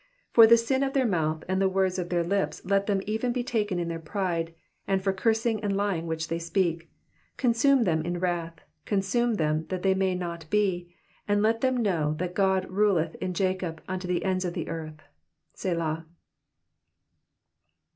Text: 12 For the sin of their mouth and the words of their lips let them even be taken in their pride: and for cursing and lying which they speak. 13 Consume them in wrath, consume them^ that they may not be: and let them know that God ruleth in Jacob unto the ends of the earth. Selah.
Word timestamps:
12 0.33 0.33
For 0.33 0.49
the 0.49 0.57
sin 0.57 0.81
of 0.81 0.93
their 0.93 1.05
mouth 1.05 1.43
and 1.47 1.61
the 1.61 1.69
words 1.69 1.99
of 1.99 2.09
their 2.09 2.23
lips 2.23 2.65
let 2.65 2.87
them 2.87 3.01
even 3.05 3.31
be 3.31 3.43
taken 3.43 3.77
in 3.77 3.87
their 3.87 3.99
pride: 3.99 4.55
and 4.87 5.03
for 5.03 5.13
cursing 5.13 5.63
and 5.63 5.77
lying 5.77 6.07
which 6.07 6.27
they 6.27 6.39
speak. 6.39 6.77
13 7.37 7.37
Consume 7.37 7.83
them 7.83 8.01
in 8.03 8.17
wrath, 8.19 8.55
consume 8.85 9.37
them^ 9.37 9.69
that 9.69 9.83
they 9.83 9.93
may 9.93 10.15
not 10.15 10.49
be: 10.49 10.91
and 11.27 11.43
let 11.43 11.61
them 11.61 11.77
know 11.83 12.15
that 12.17 12.33
God 12.33 12.67
ruleth 12.71 13.13
in 13.21 13.35
Jacob 13.35 13.79
unto 13.87 14.07
the 14.07 14.25
ends 14.25 14.43
of 14.43 14.55
the 14.55 14.69
earth. 14.69 15.03
Selah. 15.53 16.07